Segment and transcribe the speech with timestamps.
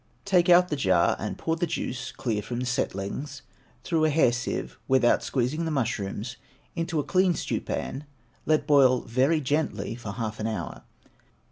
[0.25, 3.43] Take out the jar, and pour the juice, clear from the settlings,
[3.83, 6.37] through a hair sieve (without squeezing the mushrooms),
[6.75, 8.05] into a clean stewpan;
[8.47, 10.81] let it boil very gently for half an hour.